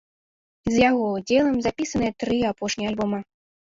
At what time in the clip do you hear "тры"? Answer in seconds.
2.25-2.41